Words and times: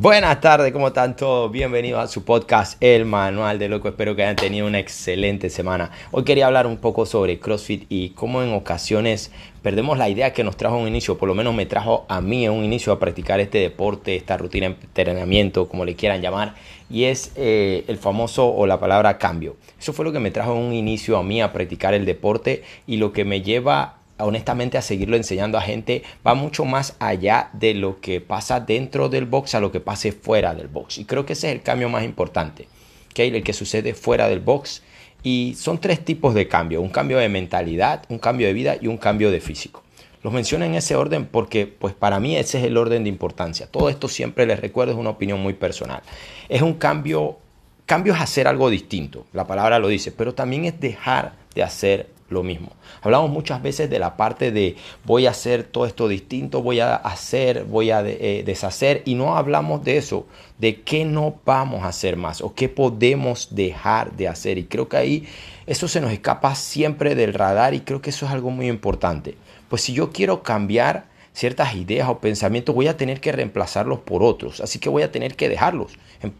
Buenas 0.00 0.40
tardes, 0.40 0.72
¿cómo 0.72 0.86
están 0.86 1.16
todos? 1.16 1.50
Bienvenidos 1.50 1.98
a 1.98 2.06
su 2.06 2.24
podcast 2.24 2.80
El 2.80 3.04
Manual 3.04 3.58
de 3.58 3.68
Loco. 3.68 3.88
Espero 3.88 4.14
que 4.14 4.22
hayan 4.22 4.36
tenido 4.36 4.64
una 4.64 4.78
excelente 4.78 5.50
semana. 5.50 5.90
Hoy 6.12 6.22
quería 6.22 6.46
hablar 6.46 6.68
un 6.68 6.76
poco 6.76 7.04
sobre 7.04 7.40
CrossFit 7.40 7.86
y 7.88 8.10
cómo 8.10 8.44
en 8.44 8.52
ocasiones 8.52 9.32
perdemos 9.60 9.98
la 9.98 10.08
idea 10.08 10.32
que 10.32 10.44
nos 10.44 10.56
trajo 10.56 10.76
un 10.76 10.86
inicio, 10.86 11.18
por 11.18 11.28
lo 11.28 11.34
menos 11.34 11.52
me 11.52 11.66
trajo 11.66 12.06
a 12.08 12.20
mí 12.20 12.48
un 12.48 12.64
inicio 12.64 12.92
a 12.92 13.00
practicar 13.00 13.40
este 13.40 13.58
deporte, 13.58 14.14
esta 14.14 14.36
rutina 14.36 14.68
de 14.68 14.74
entrenamiento, 14.74 15.68
como 15.68 15.84
le 15.84 15.96
quieran 15.96 16.22
llamar, 16.22 16.54
y 16.88 17.06
es 17.06 17.32
eh, 17.34 17.84
el 17.88 17.98
famoso 17.98 18.46
o 18.46 18.68
la 18.68 18.78
palabra 18.78 19.18
cambio. 19.18 19.56
Eso 19.80 19.92
fue 19.92 20.04
lo 20.04 20.12
que 20.12 20.20
me 20.20 20.30
trajo 20.30 20.54
un 20.54 20.74
inicio 20.74 21.16
a 21.16 21.24
mí 21.24 21.42
a 21.42 21.52
practicar 21.52 21.92
el 21.94 22.04
deporte 22.04 22.62
y 22.86 22.98
lo 22.98 23.12
que 23.12 23.24
me 23.24 23.42
lleva 23.42 23.97
honestamente 24.18 24.78
a 24.78 24.82
seguirlo 24.82 25.16
enseñando 25.16 25.58
a 25.58 25.62
gente 25.62 26.02
va 26.26 26.34
mucho 26.34 26.64
más 26.64 26.96
allá 26.98 27.50
de 27.52 27.74
lo 27.74 28.00
que 28.00 28.20
pasa 28.20 28.60
dentro 28.60 29.08
del 29.08 29.26
box 29.26 29.54
a 29.54 29.60
lo 29.60 29.72
que 29.72 29.80
pase 29.80 30.12
fuera 30.12 30.54
del 30.54 30.68
box. 30.68 30.98
Y 30.98 31.04
creo 31.04 31.24
que 31.24 31.32
ese 31.34 31.48
es 31.48 31.54
el 31.54 31.62
cambio 31.62 31.88
más 31.88 32.04
importante, 32.04 32.68
¿okay? 33.10 33.34
el 33.34 33.42
que 33.42 33.52
sucede 33.52 33.94
fuera 33.94 34.28
del 34.28 34.40
box. 34.40 34.82
Y 35.22 35.54
son 35.58 35.78
tres 35.78 36.04
tipos 36.04 36.34
de 36.34 36.46
cambio, 36.46 36.80
un 36.80 36.90
cambio 36.90 37.18
de 37.18 37.28
mentalidad, 37.28 38.04
un 38.08 38.18
cambio 38.18 38.46
de 38.46 38.52
vida 38.52 38.76
y 38.80 38.86
un 38.86 38.98
cambio 38.98 39.30
de 39.30 39.40
físico. 39.40 39.82
Los 40.22 40.32
menciono 40.32 40.64
en 40.64 40.74
ese 40.74 40.96
orden 40.96 41.26
porque 41.26 41.66
pues 41.66 41.94
para 41.94 42.18
mí 42.18 42.36
ese 42.36 42.58
es 42.58 42.64
el 42.64 42.76
orden 42.76 43.04
de 43.04 43.08
importancia. 43.08 43.66
Todo 43.66 43.88
esto 43.88 44.08
siempre 44.08 44.46
les 44.46 44.60
recuerdo 44.60 44.92
es 44.92 44.98
una 44.98 45.10
opinión 45.10 45.40
muy 45.40 45.54
personal. 45.54 46.02
Es 46.48 46.62
un 46.62 46.74
cambio, 46.74 47.38
cambio 47.86 48.14
es 48.14 48.20
hacer 48.20 48.48
algo 48.48 48.68
distinto, 48.70 49.26
la 49.32 49.46
palabra 49.46 49.78
lo 49.78 49.88
dice, 49.88 50.10
pero 50.10 50.34
también 50.34 50.64
es 50.64 50.80
dejar 50.80 51.34
de 51.54 51.62
hacer 51.62 52.17
lo 52.28 52.42
mismo. 52.42 52.72
Hablamos 53.02 53.30
muchas 53.30 53.62
veces 53.62 53.88
de 53.90 53.98
la 53.98 54.16
parte 54.16 54.50
de 54.52 54.76
voy 55.04 55.26
a 55.26 55.30
hacer 55.30 55.64
todo 55.64 55.86
esto 55.86 56.08
distinto, 56.08 56.62
voy 56.62 56.80
a 56.80 56.94
hacer, 56.96 57.64
voy 57.64 57.90
a 57.90 58.02
eh, 58.04 58.42
deshacer 58.44 59.02
y 59.04 59.14
no 59.14 59.36
hablamos 59.36 59.84
de 59.84 59.96
eso, 59.96 60.26
de 60.58 60.82
qué 60.82 61.04
no 61.04 61.36
vamos 61.44 61.84
a 61.84 61.88
hacer 61.88 62.16
más 62.16 62.40
o 62.40 62.54
qué 62.54 62.68
podemos 62.68 63.48
dejar 63.54 64.12
de 64.12 64.28
hacer. 64.28 64.58
Y 64.58 64.64
creo 64.64 64.88
que 64.88 64.96
ahí 64.96 65.28
eso 65.66 65.88
se 65.88 66.00
nos 66.00 66.12
escapa 66.12 66.54
siempre 66.54 67.14
del 67.14 67.34
radar 67.34 67.74
y 67.74 67.80
creo 67.80 68.00
que 68.00 68.10
eso 68.10 68.26
es 68.26 68.32
algo 68.32 68.50
muy 68.50 68.68
importante. 68.68 69.36
Pues 69.68 69.82
si 69.82 69.92
yo 69.92 70.10
quiero 70.12 70.42
cambiar 70.42 71.07
ciertas 71.38 71.76
ideas 71.76 72.08
o 72.08 72.18
pensamientos, 72.18 72.74
voy 72.74 72.88
a 72.88 72.96
tener 72.96 73.20
que 73.20 73.30
reemplazarlos 73.30 74.00
por 74.00 74.24
otros. 74.24 74.60
Así 74.60 74.80
que 74.80 74.88
voy 74.88 75.04
a 75.04 75.12
tener 75.12 75.36
que 75.36 75.48
dejarlos, 75.48 75.96
em, 76.20 76.32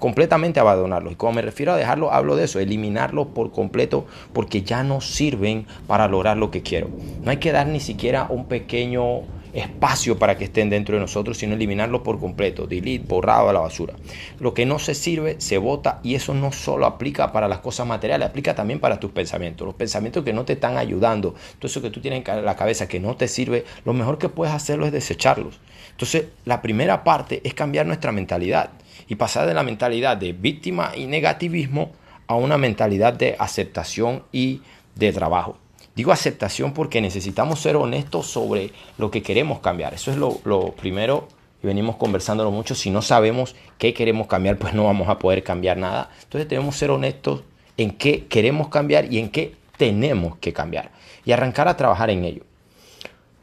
completamente 0.00 0.58
abandonarlos. 0.58 1.12
Y 1.12 1.16
cuando 1.16 1.36
me 1.36 1.42
refiero 1.42 1.72
a 1.72 1.76
dejarlo, 1.76 2.12
hablo 2.12 2.34
de 2.34 2.44
eso, 2.44 2.58
eliminarlos 2.58 3.28
por 3.28 3.52
completo 3.52 4.06
porque 4.32 4.62
ya 4.62 4.82
no 4.82 5.00
sirven 5.00 5.66
para 5.86 6.08
lograr 6.08 6.36
lo 6.36 6.50
que 6.50 6.62
quiero. 6.62 6.90
No 7.22 7.30
hay 7.30 7.36
que 7.36 7.52
dar 7.52 7.68
ni 7.68 7.78
siquiera 7.78 8.26
un 8.28 8.46
pequeño 8.46 9.20
espacio 9.52 10.18
para 10.18 10.36
que 10.36 10.44
estén 10.44 10.70
dentro 10.70 10.94
de 10.94 11.00
nosotros, 11.00 11.38
sino 11.38 11.54
eliminarlo 11.54 12.02
por 12.02 12.18
completo, 12.20 12.66
delete, 12.66 13.04
borrado 13.06 13.48
a 13.48 13.52
la 13.52 13.60
basura. 13.60 13.94
Lo 14.38 14.54
que 14.54 14.66
no 14.66 14.78
se 14.78 14.94
sirve 14.94 15.36
se 15.38 15.58
bota 15.58 16.00
y 16.02 16.14
eso 16.14 16.34
no 16.34 16.52
solo 16.52 16.86
aplica 16.86 17.32
para 17.32 17.48
las 17.48 17.58
cosas 17.58 17.86
materiales, 17.86 18.28
aplica 18.28 18.54
también 18.54 18.80
para 18.80 19.00
tus 19.00 19.10
pensamientos. 19.10 19.66
Los 19.66 19.74
pensamientos 19.74 20.24
que 20.24 20.32
no 20.32 20.44
te 20.44 20.54
están 20.54 20.76
ayudando, 20.76 21.34
todo 21.58 21.66
eso 21.66 21.82
que 21.82 21.90
tú 21.90 22.00
tienes 22.00 22.26
en 22.26 22.44
la 22.44 22.56
cabeza 22.56 22.88
que 22.88 23.00
no 23.00 23.16
te 23.16 23.28
sirve, 23.28 23.64
lo 23.84 23.92
mejor 23.92 24.18
que 24.18 24.28
puedes 24.28 24.54
hacerlo 24.54 24.86
es 24.86 24.92
desecharlos. 24.92 25.58
Entonces, 25.90 26.26
la 26.44 26.62
primera 26.62 27.04
parte 27.04 27.40
es 27.44 27.54
cambiar 27.54 27.86
nuestra 27.86 28.12
mentalidad 28.12 28.70
y 29.08 29.16
pasar 29.16 29.46
de 29.46 29.54
la 29.54 29.62
mentalidad 29.62 30.16
de 30.16 30.32
víctima 30.32 30.92
y 30.96 31.06
negativismo 31.06 31.92
a 32.26 32.36
una 32.36 32.56
mentalidad 32.58 33.12
de 33.12 33.36
aceptación 33.38 34.22
y 34.32 34.62
de 34.94 35.12
trabajo. 35.12 35.58
Digo 35.94 36.12
aceptación 36.12 36.72
porque 36.72 37.00
necesitamos 37.00 37.60
ser 37.60 37.76
honestos 37.76 38.26
sobre 38.26 38.70
lo 38.98 39.10
que 39.10 39.22
queremos 39.22 39.60
cambiar. 39.60 39.94
Eso 39.94 40.10
es 40.10 40.16
lo, 40.16 40.72
primero 40.72 41.28
y 41.62 41.66
venimos 41.66 41.96
conversándolo 41.96 42.50
mucho. 42.50 42.74
Si 42.74 42.90
no 42.90 43.02
sabemos 43.02 43.56
qué 43.78 43.92
queremos 43.92 44.26
cambiar, 44.26 44.56
pues 44.56 44.72
no 44.72 44.84
vamos 44.84 45.08
a 45.08 45.18
poder 45.18 45.42
cambiar 45.42 45.76
nada. 45.76 46.10
Entonces 46.22 46.48
tenemos 46.48 46.74
que 46.74 46.78
ser 46.78 46.90
honestos 46.90 47.42
en 47.76 47.90
qué 47.90 48.26
queremos 48.26 48.68
cambiar 48.68 49.12
y 49.12 49.18
en 49.18 49.30
qué 49.30 49.54
tenemos 49.76 50.36
que 50.36 50.52
cambiar. 50.52 50.90
Y 51.24 51.32
arrancar 51.32 51.68
a 51.68 51.76
trabajar 51.76 52.10
en 52.10 52.24
ello. 52.24 52.44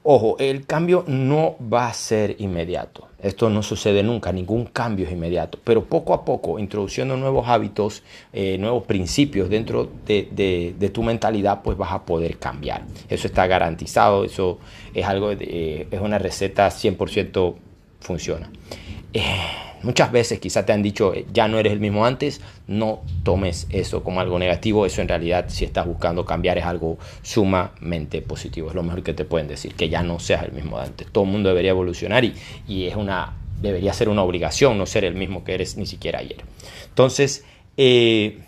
Ojo, 0.09 0.37
el 0.39 0.65
cambio 0.65 1.03
no 1.05 1.57
va 1.61 1.89
a 1.89 1.93
ser 1.93 2.37
inmediato. 2.39 3.09
Esto 3.21 3.49
no 3.49 3.61
sucede 3.61 4.03
nunca, 4.03 4.31
ningún 4.31 4.63
cambio 4.67 5.05
es 5.05 5.11
inmediato. 5.11 5.59
Pero 5.61 5.83
poco 5.83 6.13
a 6.13 6.23
poco, 6.23 6.59
introduciendo 6.59 7.17
nuevos 7.17 7.49
hábitos, 7.49 8.03
eh, 8.31 8.57
nuevos 8.57 8.85
principios 8.85 9.49
dentro 9.49 9.89
de, 10.05 10.91
tu 10.93 11.03
mentalidad, 11.03 11.61
pues 11.61 11.77
vas 11.77 11.91
a 11.91 12.05
poder 12.05 12.37
cambiar. 12.37 12.85
Eso 13.09 13.27
está 13.27 13.47
garantizado, 13.47 14.23
eso 14.23 14.59
es 14.93 15.05
algo, 15.05 15.35
de, 15.35 15.89
es 15.91 15.99
una 15.99 16.17
receta 16.17 16.69
100% 16.69 17.55
funciona. 17.99 18.49
Eh, 19.13 19.67
Muchas 19.83 20.11
veces 20.11 20.39
quizá 20.39 20.65
te 20.65 20.73
han 20.73 20.81
dicho, 20.81 21.13
eh, 21.13 21.25
ya 21.31 21.47
no 21.47 21.59
eres 21.59 21.73
el 21.73 21.79
mismo 21.79 22.05
antes, 22.05 22.41
no 22.67 23.01
tomes 23.23 23.67
eso 23.69 24.03
como 24.03 24.19
algo 24.19 24.39
negativo, 24.39 24.85
eso 24.85 25.01
en 25.01 25.07
realidad 25.07 25.45
si 25.49 25.65
estás 25.65 25.85
buscando 25.85 26.25
cambiar 26.25 26.57
es 26.57 26.65
algo 26.65 26.97
sumamente 27.21 28.21
positivo, 28.21 28.69
es 28.69 28.75
lo 28.75 28.81
mejor 28.83 29.03
que 29.03 29.13
te 29.13 29.23
pueden 29.23 29.47
decir, 29.47 29.75
que 29.75 29.89
ya 29.89 30.01
no 30.01 30.19
seas 30.19 30.43
el 30.43 30.51
mismo 30.51 30.77
de 30.77 30.85
antes. 30.85 31.07
Todo 31.11 31.25
el 31.25 31.29
mundo 31.29 31.49
debería 31.49 31.71
evolucionar 31.71 32.25
y, 32.25 32.33
y 32.67 32.87
es 32.87 32.95
una, 32.95 33.37
debería 33.61 33.93
ser 33.93 34.09
una 34.09 34.23
obligación 34.23 34.77
no 34.77 34.85
ser 34.87 35.05
el 35.05 35.13
mismo 35.13 35.43
que 35.43 35.53
eres 35.53 35.77
ni 35.77 35.85
siquiera 35.85 36.19
ayer. 36.19 36.41
Entonces, 36.89 37.45
eh, 37.77 38.39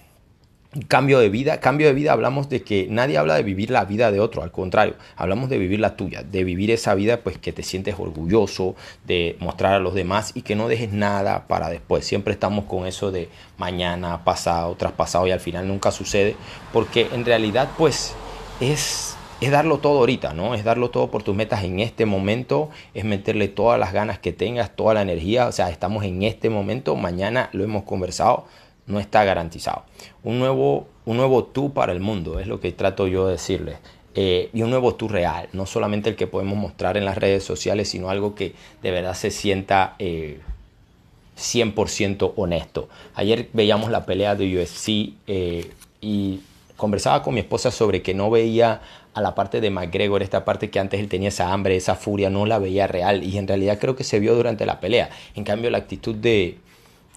Cambio 0.88 1.18
de 1.18 1.30
vida, 1.30 1.60
cambio 1.60 1.88
de 1.88 1.94
vida 1.94 2.14
hablamos 2.14 2.48
de 2.48 2.62
que 2.62 2.86
nadie 2.92 3.18
habla 3.18 3.34
de 3.34 3.42
vivir 3.42 3.72
la 3.72 3.86
vida 3.86 4.12
de 4.12 4.20
otro, 4.20 4.44
al 4.44 4.52
contrario, 4.52 4.94
hablamos 5.16 5.50
de 5.50 5.58
vivir 5.58 5.80
la 5.80 5.96
tuya, 5.96 6.22
de 6.22 6.44
vivir 6.44 6.70
esa 6.70 6.94
vida 6.94 7.22
pues 7.22 7.40
que 7.40 7.52
te 7.52 7.64
sientes 7.64 7.96
orgulloso, 7.98 8.76
de 9.04 9.36
mostrar 9.40 9.74
a 9.74 9.80
los 9.80 9.96
demás 9.96 10.32
y 10.36 10.44
que 10.44 10.56
no 10.56 10.68
dejes 10.68 10.92
nada 10.92 11.48
para 11.48 11.70
después. 11.70 12.06
Siempre 12.06 12.34
estamos 12.34 12.66
con 12.66 12.86
eso 12.86 13.12
de 13.12 13.30
mañana, 13.58 14.24
pasado, 14.24 14.76
traspasado 14.76 15.26
y 15.26 15.32
al 15.32 15.40
final 15.40 15.68
nunca 15.68 15.90
sucede, 15.90 16.36
porque 16.72 17.08
en 17.14 17.26
realidad 17.26 17.70
pues 17.76 18.14
es 18.62 19.16
es 19.42 19.52
darlo 19.52 19.80
todo 19.80 20.00
ahorita, 20.00 20.34
¿no? 20.34 20.54
Es 20.54 20.64
darlo 20.64 20.90
todo 20.90 21.10
por 21.10 21.24
tus 21.24 21.36
metas 21.36 21.64
en 21.64 21.80
este 21.80 22.06
momento, 22.06 22.70
es 22.94 23.06
meterle 23.06 23.48
todas 23.48 23.80
las 23.80 23.94
ganas 23.94 24.20
que 24.20 24.34
tengas, 24.34 24.76
toda 24.76 24.94
la 24.94 25.02
energía, 25.02 25.48
o 25.48 25.52
sea, 25.52 25.70
estamos 25.70 26.04
en 26.04 26.24
este 26.24 26.50
momento, 26.50 26.96
mañana 26.96 27.50
lo 27.54 27.64
hemos 27.64 27.84
conversado, 27.84 28.46
no 28.90 29.00
está 29.00 29.24
garantizado. 29.24 29.84
Un 30.24 30.40
nuevo, 30.40 30.88
un 31.06 31.18
nuevo 31.18 31.46
tú 31.46 31.74
para 31.74 31.94
el 31.94 32.02
mundo, 32.02 32.40
es 32.40 32.48
lo 32.48 32.60
que 32.60 32.74
trato 32.74 33.08
yo 33.08 33.28
de 33.28 33.34
decirles. 33.34 33.78
Eh, 34.16 34.50
y 34.54 34.64
un 34.64 34.72
nuevo 34.72 34.96
tú 34.96 35.08
real, 35.08 35.48
no 35.54 35.66
solamente 35.66 36.10
el 36.10 36.16
que 36.16 36.28
podemos 36.28 36.58
mostrar 36.58 36.98
en 36.98 37.06
las 37.06 37.18
redes 37.18 37.44
sociales, 37.44 37.90
sino 37.90 38.10
algo 38.10 38.36
que 38.36 38.54
de 38.82 38.92
verdad 38.92 39.14
se 39.14 39.32
sienta 39.32 39.96
100% 40.00 42.28
eh, 42.28 42.34
honesto. 42.36 42.90
Ayer 43.14 43.50
veíamos 43.54 43.92
la 43.92 44.06
pelea 44.06 44.36
de 44.36 44.58
UFC 44.58 45.14
eh, 45.28 45.72
y 46.02 46.42
conversaba 46.76 47.22
con 47.22 47.36
mi 47.36 47.42
esposa 47.42 47.72
sobre 47.72 48.02
que 48.02 48.16
no 48.16 48.32
veía 48.32 48.82
a 49.14 49.22
la 49.22 49.36
parte 49.36 49.62
de 49.62 49.70
McGregor, 49.70 50.24
esta 50.24 50.44
parte 50.44 50.70
que 50.70 50.80
antes 50.80 51.00
él 51.00 51.08
tenía 51.08 51.30
esa 51.30 51.54
hambre, 51.54 51.76
esa 51.76 51.96
furia, 51.96 52.30
no 52.30 52.46
la 52.46 52.58
veía 52.58 52.88
real 52.88 53.24
y 53.24 53.38
en 53.38 53.48
realidad 53.48 53.78
creo 53.80 53.96
que 53.96 54.04
se 54.04 54.20
vio 54.20 54.34
durante 54.34 54.66
la 54.66 54.80
pelea. 54.80 55.10
En 55.36 55.44
cambio, 55.44 55.70
la 55.70 55.78
actitud 55.78 56.16
de, 56.16 56.58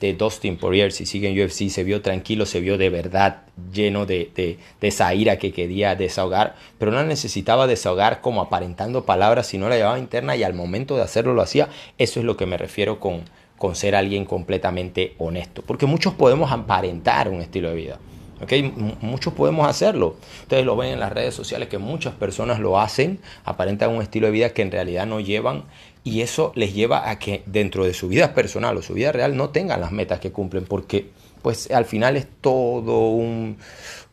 de 0.03 0.15
Dustin 0.15 0.57
Poirier, 0.57 0.91
si 0.91 1.07
sigue 1.07 1.29
en 1.29 1.41
UFC, 1.41 1.69
se 1.69 1.85
vio 1.85 2.03
tranquilo, 2.03 2.45
se 2.45 2.59
vio 2.59 2.77
de 2.77 2.91
verdad 2.91 3.43
lleno 3.73 4.05
de, 4.05 4.31
de, 4.35 4.59
esa 4.81 5.15
ira 5.15 5.39
que 5.39 5.53
quería 5.53 5.95
desahogar, 5.95 6.57
pero 6.77 6.91
no 6.91 7.05
necesitaba 7.05 7.69
desahogar 7.69 8.21
como 8.21 8.43
aparentando 8.43 9.07
palabras, 9.07 9.47
sino 9.47 9.69
la 9.69 9.77
llevaba 9.77 10.01
interna 10.01 10.35
y 10.35 10.43
al 10.43 10.55
momento 10.55 10.97
de 10.97 11.03
hacerlo 11.03 11.35
lo 11.35 11.43
hacía. 11.43 11.69
Eso 11.99 12.19
es 12.19 12.27
lo 12.27 12.37
que 12.37 12.47
me 12.47 12.59
refiero 12.59 12.99
con, 12.99 13.23
con 13.57 13.77
ser 13.77 13.95
alguien 13.95 14.25
completamente 14.25 15.15
honesto, 15.19 15.63
porque 15.63 15.87
muchos 15.87 16.15
podemos 16.15 16.51
aparentar 16.51 17.29
un 17.29 17.41
estilo 17.41 17.69
de 17.69 17.77
vida. 17.77 17.99
¿okay? 18.43 18.63
Muchos 19.01 19.33
podemos 19.35 19.69
hacerlo. 19.69 20.17
Ustedes 20.41 20.67
lo 20.67 20.77
ven 20.77 20.95
en 20.95 21.01
las 21.01 21.13
redes 21.13 21.33
sociales 21.33 21.69
que 21.69 21.79
muchas 21.79 22.15
personas 22.15 22.59
lo 22.59 22.81
hacen, 22.81 23.21
aparentan 23.45 23.91
un 23.91 24.03
estilo 24.03 24.27
de 24.27 24.33
vida 24.33 24.51
que 24.51 24.63
en 24.63 24.73
realidad 24.73 25.07
no 25.07 25.21
llevan 25.21 25.63
y 26.05 26.23
eso 26.23 26.53
les 26.55 26.75
lleva 26.75 27.09
a 27.11 27.19
que 27.19 27.43
dentro 27.47 27.85
de 27.85 27.95
su 27.95 28.09
vida 28.09 28.35
personal 28.35 28.77
o 28.77 28.83
su 28.83 28.95
vida 28.95 29.13
real 29.13 29.37
no 29.37 29.51
tengan 29.51 29.81
las 29.81 29.93
metas 29.93 30.21
que 30.21 30.33
cumplen 30.33 30.65
porque 30.65 31.11
pues 31.43 31.71
al 31.71 31.85
final 31.85 32.17
es 32.17 32.27
todo 32.41 33.11
un 33.11 33.57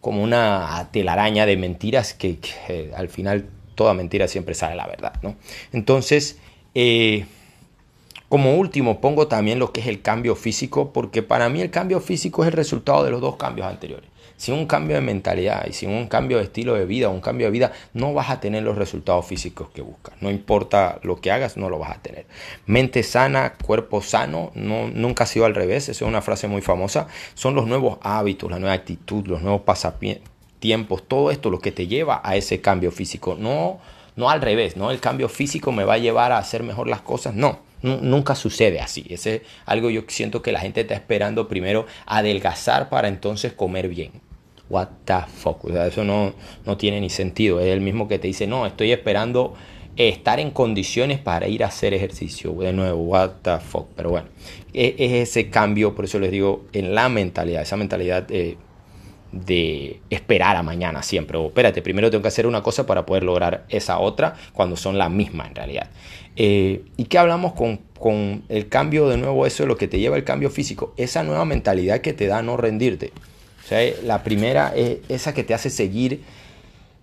como 0.02 0.24
una 0.24 0.90
telaraña 0.92 1.46
de 1.46 1.58
mentiras 1.58 2.14
que, 2.14 2.40
al 2.96 3.10
final 3.10 3.48
toda 3.76 3.94
mentira 3.94 4.28
siempre 4.28 4.56
sale 4.56 4.76
la 4.76 4.88
verdad 4.88 5.14
¿no? 5.22 5.36
entonces 5.72 6.38
eh, 6.76 7.26
como 8.30 8.56
último 8.56 9.02
pongo 9.02 9.28
también 9.28 9.58
lo 9.58 9.74
que 9.74 9.82
es 9.82 9.88
el 9.88 10.02
cambio 10.02 10.36
físico 10.36 10.94
porque 10.94 11.24
para 11.24 11.50
mí 11.50 11.62
el 11.62 11.72
cambio 11.72 12.00
físico 12.02 12.44
es 12.44 12.48
el 12.48 12.54
resultado 12.54 13.04
de 13.04 13.12
los 13.12 13.22
dos 13.22 13.36
cambios 13.38 13.68
anteriores 13.68 14.09
sin 14.40 14.54
un 14.54 14.68
cambio 14.68 14.96
de 14.96 15.02
mentalidad 15.02 15.66
y 15.68 15.74
sin 15.74 15.90
un 15.90 16.08
cambio 16.08 16.38
de 16.38 16.44
estilo 16.44 16.74
de 16.74 16.86
vida, 16.86 17.10
un 17.10 17.20
cambio 17.20 17.48
de 17.48 17.52
vida, 17.52 17.74
no 17.94 18.14
vas 18.14 18.30
a 18.30 18.40
tener 18.40 18.64
los 18.64 18.78
resultados 18.78 19.26
físicos 19.26 19.68
que 19.72 19.82
buscas. 19.82 20.16
No 20.22 20.32
importa 20.32 20.98
lo 21.04 21.20
que 21.20 21.30
hagas, 21.30 21.58
no 21.58 21.70
lo 21.70 21.78
vas 21.78 21.92
a 21.92 22.02
tener. 22.02 22.26
Mente 22.66 23.04
sana, 23.04 23.56
cuerpo 23.62 24.02
sano, 24.02 24.52
no, 24.56 24.88
nunca 24.88 25.26
ha 25.26 25.28
sido 25.28 25.46
al 25.46 25.56
revés, 25.56 25.90
esa 25.90 25.92
es 25.92 26.02
una 26.08 26.22
frase 26.22 26.48
muy 26.48 26.62
famosa. 26.62 27.08
Son 27.34 27.54
los 27.54 27.68
nuevos 27.68 27.98
hábitos, 28.02 28.50
la 28.50 28.60
nueva 28.60 28.76
actitud, 28.76 29.28
los 29.28 29.42
nuevos 29.42 29.64
pasatiempos, 29.64 31.04
todo 31.06 31.32
esto 31.32 31.50
lo 31.50 31.60
que 31.60 31.74
te 31.74 31.88
lleva 31.88 32.22
a 32.24 32.38
ese 32.38 32.62
cambio 32.62 32.92
físico. 32.94 33.36
No, 33.38 33.82
no 34.16 34.30
al 34.30 34.42
revés, 34.42 34.78
no 34.78 34.90
el 34.90 35.02
cambio 35.02 35.28
físico 35.28 35.74
me 35.74 35.84
va 35.84 35.96
a 35.96 35.98
llevar 35.98 36.32
a 36.32 36.38
hacer 36.38 36.64
mejor 36.64 36.88
las 36.88 37.02
cosas, 37.02 37.36
no 37.36 37.68
nunca 37.82 38.36
sucede 38.36 38.80
así. 38.80 39.06
Ese 39.10 39.36
es 39.36 39.42
algo 39.66 39.90
yo 39.90 40.04
siento 40.08 40.42
que 40.42 40.52
la 40.52 40.60
gente 40.60 40.82
está 40.82 40.96
esperando 40.96 41.48
primero 41.48 41.86
adelgazar 42.06 42.90
para 42.90 43.08
entonces 43.08 43.54
comer 43.54 43.88
bien. 43.88 44.12
What 44.70 44.90
the 45.06 45.22
fuck. 45.28 45.68
eso 45.70 46.04
no, 46.04 46.34
no 46.66 46.78
tiene 46.78 47.02
ni 47.02 47.10
sentido. 47.10 47.60
Es 47.60 47.68
el 47.68 47.82
mismo 47.82 48.08
que 48.08 48.20
te 48.20 48.28
dice, 48.28 48.48
no, 48.48 48.66
estoy 48.66 48.92
esperando 48.92 49.56
estar 49.96 50.40
en 50.40 50.52
condiciones 50.52 51.20
para 51.20 51.48
ir 51.48 51.64
a 51.64 51.68
hacer 51.68 51.94
ejercicio. 51.94 52.54
De 52.54 52.72
nuevo, 52.72 53.02
what 53.02 53.32
the 53.42 53.58
fuck. 53.60 53.88
Pero 53.96 54.12
bueno, 54.12 54.28
e, 54.74 54.96
es, 54.98 55.30
ese 55.30 55.50
cambio, 55.50 55.96
por 55.96 56.06
eso 56.06 56.20
les 56.20 56.32
digo, 56.32 56.66
en 56.74 56.94
la 56.96 57.10
mentalidad, 57.10 57.64
esa 57.64 57.78
mentalidad 57.78 58.24
de, 58.24 58.58
de 59.32 60.02
esperar 60.10 60.56
a 60.56 60.64
mañana 60.64 61.04
siempre. 61.04 61.38
O 61.38 61.48
espérate, 61.48 61.82
primero 61.82 62.10
tengo 62.10 62.22
que 62.22 62.28
hacer 62.28 62.48
una 62.48 62.64
cosa 62.64 62.86
para 62.86 63.06
poder 63.06 63.24
lograr 63.24 63.66
esa 63.70 64.00
otra 64.00 64.36
cuando 64.54 64.76
son 64.76 64.98
la 64.98 65.10
misma 65.10 65.48
en 65.48 65.56
realidad. 65.56 65.90
Eh, 66.36 66.84
¿Y 66.96 67.06
qué 67.06 67.18
hablamos 67.18 67.54
con, 67.54 67.78
con 67.98 68.44
el 68.50 68.70
cambio 68.70 69.10
de 69.10 69.18
nuevo? 69.18 69.46
Eso 69.46 69.64
es 69.64 69.68
lo 69.68 69.78
que 69.78 69.88
te 69.88 70.00
lleva 70.00 70.16
el 70.16 70.24
cambio 70.24 70.50
físico. 70.50 70.94
Esa 70.96 71.24
nueva 71.24 71.44
mentalidad 71.46 72.02
que 72.02 72.14
te 72.14 72.28
da 72.28 72.42
no 72.42 72.56
rendirte. 72.56 73.12
O 73.64 73.68
sea, 73.68 73.94
la 74.04 74.24
primera 74.24 74.74
es 74.76 74.98
esa 75.10 75.34
que 75.34 75.44
te 75.44 75.54
hace 75.54 75.70
seguir 75.70 76.22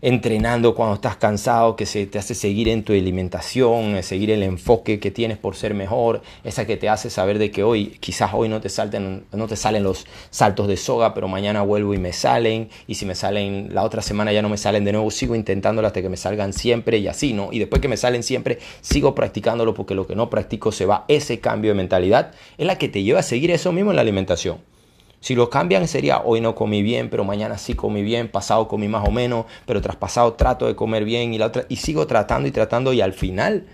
entrenando 0.02 0.74
cuando 0.74 0.94
estás 0.94 1.16
cansado, 1.16 1.74
que 1.74 1.86
se 1.86 2.06
te 2.06 2.18
hace 2.18 2.34
seguir 2.34 2.68
en 2.68 2.84
tu 2.84 2.92
alimentación, 2.92 3.96
eh, 3.96 4.02
seguir 4.02 4.30
el 4.30 4.42
enfoque 4.42 5.00
que 5.00 5.10
tienes 5.10 5.38
por 5.38 5.56
ser 5.56 5.72
mejor, 5.74 6.22
esa 6.44 6.66
que 6.66 6.76
te 6.76 6.88
hace 6.88 7.08
saber 7.08 7.38
de 7.38 7.50
que 7.50 7.64
hoy, 7.64 7.96
quizás 7.98 8.32
hoy 8.34 8.48
no 8.48 8.60
te, 8.60 8.68
salten, 8.68 9.24
no 9.32 9.48
te 9.48 9.56
salen 9.56 9.82
los 9.84 10.06
saltos 10.30 10.68
de 10.68 10.76
soga, 10.76 11.14
pero 11.14 11.28
mañana 11.28 11.62
vuelvo 11.62 11.94
y 11.94 11.98
me 11.98 12.12
salen, 12.12 12.68
y 12.86 12.96
si 12.96 13.06
me 13.06 13.14
salen 13.14 13.70
la 13.72 13.84
otra 13.84 14.02
semana 14.02 14.32
ya 14.32 14.42
no 14.42 14.50
me 14.50 14.58
salen 14.58 14.84
de 14.84 14.92
nuevo, 14.92 15.10
sigo 15.10 15.34
intentándolo 15.34 15.88
hasta 15.88 16.02
que 16.02 16.10
me 16.10 16.18
salgan 16.18 16.52
siempre 16.52 16.98
y 16.98 17.08
así, 17.08 17.32
¿no? 17.32 17.48
Y 17.50 17.58
después 17.58 17.80
que 17.80 17.88
me 17.88 17.96
salen 17.96 18.22
siempre, 18.22 18.58
sigo 18.82 19.14
practicándolo 19.14 19.72
porque 19.72 19.94
lo 19.94 20.06
que 20.06 20.14
no 20.14 20.28
practico 20.28 20.72
se 20.72 20.84
va, 20.84 21.06
ese 21.08 21.40
cambio 21.40 21.70
de 21.70 21.74
mentalidad 21.74 22.32
es 22.58 22.66
la 22.66 22.76
que 22.76 22.88
te 22.88 23.02
lleva 23.02 23.20
a 23.20 23.24
seguir 23.24 23.50
eso 23.50 23.72
mismo 23.72 23.90
en 23.90 23.96
la 23.96 24.02
alimentación. 24.02 24.75
Si 25.20 25.34
lo 25.34 25.50
cambian 25.50 25.88
sería 25.88 26.20
hoy 26.22 26.40
no 26.40 26.54
comí 26.54 26.82
bien, 26.82 27.10
pero 27.10 27.24
mañana 27.24 27.58
sí 27.58 27.74
comí 27.74 28.02
bien, 28.02 28.28
pasado 28.28 28.68
comí 28.68 28.88
más 28.88 29.06
o 29.08 29.10
menos, 29.10 29.46
pero 29.66 29.80
tras 29.80 29.96
pasado 29.96 30.34
trato 30.34 30.66
de 30.66 30.76
comer 30.76 31.04
bien 31.04 31.34
y 31.34 31.38
la 31.38 31.46
otra 31.46 31.64
y 31.68 31.76
sigo 31.76 32.06
tratando 32.06 32.48
y 32.48 32.52
tratando 32.52 32.92
y 32.92 33.00
al 33.00 33.12
final, 33.12 33.66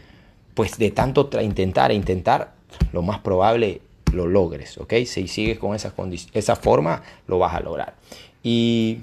pues 0.54 0.78
de 0.78 0.90
tanto 0.90 1.28
intentar 1.40 1.90
e 1.90 1.94
intentar, 1.94 2.54
lo 2.92 3.02
más 3.02 3.18
probable 3.18 3.82
lo 4.12 4.26
logres, 4.26 4.78
¿ok? 4.78 4.94
Si 5.06 5.28
sigues 5.28 5.58
con 5.58 5.74
esa, 5.74 5.92
esa 6.32 6.56
forma, 6.56 7.02
lo 7.26 7.38
vas 7.38 7.54
a 7.54 7.60
lograr. 7.60 7.94
Y 8.42 8.98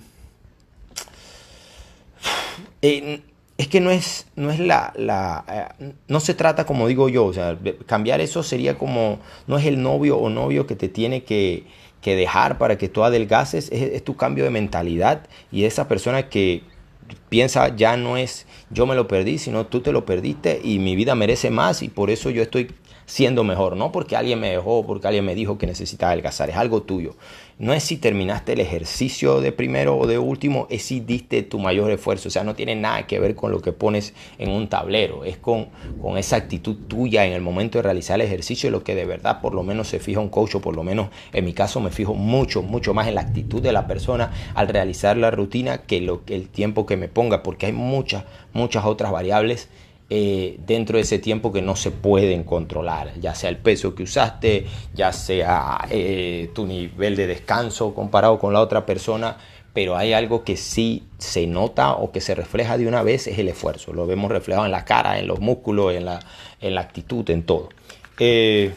eh, 2.81 3.21
es 3.57 3.67
que 3.67 3.81
no 3.81 3.91
es, 3.91 4.25
no 4.35 4.51
es 4.51 4.59
la, 4.59 4.93
la 4.95 5.75
eh, 5.79 5.93
no 6.07 6.19
se 6.19 6.33
trata 6.33 6.65
como 6.65 6.87
digo 6.87 7.09
yo, 7.09 7.25
o 7.25 7.33
sea, 7.33 7.57
cambiar 7.85 8.21
eso 8.21 8.41
sería 8.41 8.77
como, 8.77 9.19
no 9.47 9.57
es 9.57 9.65
el 9.65 9.81
novio 9.81 10.17
o 10.17 10.29
novio 10.29 10.65
que 10.65 10.75
te 10.75 10.87
tiene 10.87 11.23
que, 11.23 11.65
que 12.01 12.15
dejar 12.15 12.57
para 12.57 12.77
que 12.77 12.89
tú 12.89 13.03
adelgaces 13.03 13.69
es, 13.71 14.03
tu 14.03 14.15
cambio 14.15 14.43
de 14.43 14.49
mentalidad. 14.49 15.27
Y 15.51 15.65
esa 15.65 15.87
persona 15.87 16.29
que 16.29 16.63
piensa 17.29 17.75
ya 17.75 17.97
no 17.97 18.17
es 18.17 18.45
yo 18.69 18.85
me 18.85 18.95
lo 18.95 19.07
perdí, 19.07 19.37
sino 19.37 19.65
tú 19.65 19.81
te 19.81 19.91
lo 19.91 20.05
perdiste 20.05 20.61
y 20.63 20.79
mi 20.79 20.95
vida 20.95 21.15
merece 21.15 21.49
más 21.49 21.81
y 21.81 21.89
por 21.89 22.09
eso 22.09 22.29
yo 22.29 22.43
estoy 22.43 22.71
siendo 23.09 23.43
mejor, 23.43 23.75
no 23.75 23.91
porque 23.91 24.15
alguien 24.15 24.39
me 24.39 24.51
dejó, 24.51 24.85
porque 24.85 25.07
alguien 25.07 25.25
me 25.25 25.33
dijo 25.33 25.57
que 25.57 25.65
necesitaba 25.65 26.11
adelgazar, 26.11 26.51
es 26.51 26.55
algo 26.55 26.83
tuyo. 26.83 27.15
No 27.57 27.73
es 27.73 27.83
si 27.83 27.97
terminaste 27.97 28.53
el 28.53 28.59
ejercicio 28.59 29.41
de 29.41 29.51
primero 29.51 29.97
o 29.97 30.05
de 30.05 30.19
último, 30.19 30.67
es 30.69 30.83
si 30.83 30.99
diste 30.99 31.41
tu 31.41 31.57
mayor 31.57 31.89
esfuerzo, 31.89 32.29
o 32.29 32.31
sea, 32.31 32.43
no 32.43 32.53
tiene 32.53 32.75
nada 32.75 33.07
que 33.07 33.19
ver 33.19 33.33
con 33.33 33.51
lo 33.51 33.61
que 33.61 33.71
pones 33.71 34.13
en 34.37 34.51
un 34.51 34.67
tablero, 34.67 35.25
es 35.25 35.37
con, 35.37 35.69
con 35.99 36.19
esa 36.19 36.35
actitud 36.35 36.77
tuya 36.87 37.25
en 37.25 37.33
el 37.33 37.41
momento 37.41 37.79
de 37.79 37.81
realizar 37.81 38.21
el 38.21 38.27
ejercicio, 38.27 38.69
lo 38.69 38.83
que 38.83 38.93
de 38.93 39.05
verdad 39.05 39.41
por 39.41 39.55
lo 39.55 39.63
menos 39.63 39.87
se 39.87 39.99
fija 39.99 40.19
un 40.19 40.29
coach, 40.29 40.55
o 40.55 40.61
por 40.61 40.75
lo 40.75 40.83
menos 40.83 41.09
en 41.33 41.45
mi 41.45 41.53
caso 41.53 41.81
me 41.81 41.89
fijo 41.89 42.13
mucho, 42.13 42.61
mucho 42.61 42.93
más 42.93 43.07
en 43.07 43.15
la 43.15 43.21
actitud 43.21 43.61
de 43.61 43.73
la 43.73 43.87
persona 43.87 44.31
al 44.53 44.67
realizar 44.67 45.17
la 45.17 45.31
rutina 45.31 45.79
que, 45.79 45.99
lo, 45.99 46.23
que 46.25 46.35
el 46.35 46.47
tiempo 46.47 46.85
que 46.85 46.95
me 46.95 47.07
ponga, 47.07 47.41
porque 47.41 47.65
hay 47.65 47.73
muchas, 47.73 48.25
muchas 48.53 48.85
otras 48.85 49.11
variables 49.11 49.67
eh, 50.11 50.57
dentro 50.65 50.97
de 50.97 51.03
ese 51.03 51.19
tiempo 51.19 51.51
que 51.51 51.61
no 51.61 51.75
se 51.75 51.91
pueden 51.91 52.43
controlar, 52.43 53.13
ya 53.19 53.35
sea 53.35 53.51
el 53.51 53.57
peso 53.57 53.93
que 53.93 54.01
usaste, 54.01 54.65
ya 54.95 55.13
sea 55.13 55.85
eh, 55.91 56.49
tu 56.55 56.65
nivel 56.65 57.15
de 57.15 57.27
descanso 57.27 57.93
comparado 57.93 58.39
con 58.39 58.51
la 58.51 58.61
otra 58.61 58.87
persona, 58.87 59.37
pero 59.71 59.95
hay 59.95 60.13
algo 60.13 60.43
que 60.43 60.57
sí 60.57 61.03
se 61.19 61.45
nota 61.45 61.93
o 61.93 62.11
que 62.11 62.21
se 62.21 62.33
refleja 62.33 62.79
de 62.79 62.87
una 62.87 63.03
vez, 63.03 63.27
es 63.27 63.37
el 63.37 63.49
esfuerzo. 63.49 63.93
Lo 63.93 64.07
vemos 64.07 64.31
reflejado 64.31 64.65
en 64.65 64.71
la 64.71 64.83
cara, 64.83 65.19
en 65.19 65.27
los 65.27 65.39
músculos, 65.39 65.93
en 65.93 66.05
la, 66.05 66.19
en 66.59 66.73
la 66.73 66.81
actitud, 66.81 67.29
en 67.29 67.43
todo. 67.43 67.69
Eh, 68.17 68.73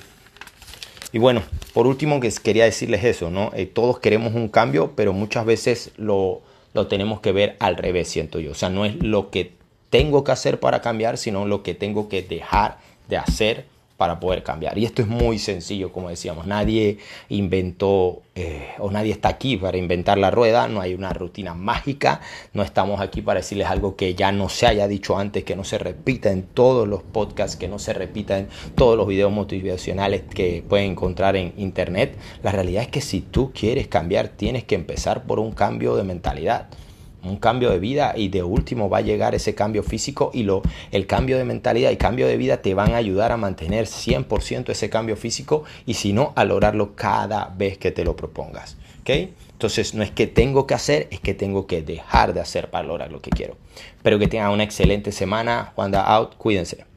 y 1.12 1.18
bueno, 1.18 1.42
por 1.72 1.86
último 1.86 2.20
que 2.20 2.30
quería 2.42 2.64
decirles 2.64 3.04
eso, 3.04 3.30
¿no? 3.30 3.52
todos 3.72 4.00
queremos 4.00 4.34
un 4.34 4.48
cambio, 4.48 4.92
pero 4.94 5.14
muchas 5.14 5.46
veces 5.46 5.92
lo, 5.96 6.42
lo 6.74 6.88
tenemos 6.88 7.20
que 7.20 7.32
ver 7.32 7.56
al 7.58 7.76
revés, 7.76 8.08
siento 8.08 8.38
yo. 8.38 8.50
O 8.50 8.54
sea, 8.54 8.68
no 8.68 8.84
es 8.84 9.02
lo 9.02 9.30
que 9.30 9.61
tengo 9.92 10.24
que 10.24 10.32
hacer 10.32 10.58
para 10.58 10.80
cambiar, 10.80 11.18
sino 11.18 11.44
lo 11.44 11.62
que 11.62 11.74
tengo 11.74 12.08
que 12.08 12.22
dejar 12.22 12.78
de 13.10 13.18
hacer 13.18 13.66
para 13.98 14.20
poder 14.20 14.42
cambiar. 14.42 14.78
Y 14.78 14.86
esto 14.86 15.02
es 15.02 15.06
muy 15.06 15.38
sencillo, 15.38 15.92
como 15.92 16.08
decíamos, 16.08 16.46
nadie 16.46 16.96
inventó 17.28 18.22
eh, 18.34 18.68
o 18.78 18.90
nadie 18.90 19.12
está 19.12 19.28
aquí 19.28 19.58
para 19.58 19.76
inventar 19.76 20.16
la 20.16 20.30
rueda, 20.30 20.66
no 20.66 20.80
hay 20.80 20.94
una 20.94 21.12
rutina 21.12 21.52
mágica, 21.52 22.22
no 22.54 22.62
estamos 22.62 23.02
aquí 23.02 23.20
para 23.20 23.40
decirles 23.40 23.68
algo 23.68 23.94
que 23.94 24.14
ya 24.14 24.32
no 24.32 24.48
se 24.48 24.66
haya 24.66 24.88
dicho 24.88 25.18
antes, 25.18 25.44
que 25.44 25.56
no 25.56 25.62
se 25.62 25.76
repita 25.76 26.30
en 26.30 26.44
todos 26.44 26.88
los 26.88 27.02
podcasts, 27.02 27.56
que 27.56 27.68
no 27.68 27.78
se 27.78 27.92
repita 27.92 28.38
en 28.38 28.48
todos 28.74 28.96
los 28.96 29.06
videos 29.06 29.30
motivacionales 29.30 30.22
que 30.22 30.64
pueden 30.66 30.92
encontrar 30.92 31.36
en 31.36 31.52
internet. 31.58 32.16
La 32.42 32.50
realidad 32.50 32.84
es 32.84 32.88
que 32.88 33.02
si 33.02 33.20
tú 33.20 33.52
quieres 33.52 33.88
cambiar, 33.88 34.28
tienes 34.28 34.64
que 34.64 34.74
empezar 34.74 35.24
por 35.24 35.38
un 35.38 35.52
cambio 35.52 35.96
de 35.96 36.04
mentalidad 36.04 36.70
un 37.24 37.36
cambio 37.36 37.70
de 37.70 37.78
vida 37.78 38.14
y 38.16 38.28
de 38.28 38.42
último 38.42 38.88
va 38.88 38.98
a 38.98 39.02
llegar 39.02 39.34
ese 39.34 39.54
cambio 39.54 39.82
físico 39.82 40.30
y 40.34 40.42
lo, 40.42 40.62
el 40.90 41.06
cambio 41.06 41.38
de 41.38 41.44
mentalidad 41.44 41.90
y 41.90 41.96
cambio 41.96 42.26
de 42.26 42.36
vida 42.36 42.58
te 42.58 42.74
van 42.74 42.92
a 42.92 42.96
ayudar 42.96 43.32
a 43.32 43.36
mantener 43.36 43.86
100% 43.86 44.70
ese 44.70 44.90
cambio 44.90 45.16
físico 45.16 45.64
y 45.86 45.94
si 45.94 46.12
no, 46.12 46.32
a 46.36 46.44
lograrlo 46.44 46.94
cada 46.94 47.52
vez 47.56 47.78
que 47.78 47.90
te 47.90 48.04
lo 48.04 48.16
propongas. 48.16 48.76
¿okay? 49.00 49.34
Entonces 49.52 49.94
no 49.94 50.02
es 50.02 50.10
que 50.10 50.26
tengo 50.26 50.66
que 50.66 50.74
hacer, 50.74 51.08
es 51.10 51.20
que 51.20 51.34
tengo 51.34 51.66
que 51.66 51.82
dejar 51.82 52.34
de 52.34 52.40
hacer 52.40 52.70
para 52.70 52.86
lograr 52.86 53.12
lo 53.12 53.20
que 53.20 53.30
quiero. 53.30 53.56
Espero 53.96 54.18
que 54.18 54.28
tengan 54.28 54.50
una 54.50 54.64
excelente 54.64 55.12
semana. 55.12 55.72
Juanda 55.76 56.02
out, 56.02 56.34
cuídense. 56.36 56.91